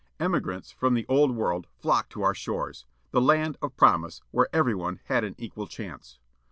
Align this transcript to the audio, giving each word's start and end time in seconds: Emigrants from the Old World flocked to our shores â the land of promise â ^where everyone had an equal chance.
Emigrants 0.19 0.71
from 0.71 0.95
the 0.95 1.05
Old 1.07 1.35
World 1.35 1.67
flocked 1.77 2.09
to 2.13 2.23
our 2.23 2.33
shores 2.33 2.87
â 2.89 3.11
the 3.11 3.21
land 3.21 3.55
of 3.61 3.77
promise 3.77 4.19
â 4.33 4.39
^where 4.39 4.45
everyone 4.51 4.99
had 5.05 5.23
an 5.23 5.35
equal 5.37 5.67
chance. 5.67 6.17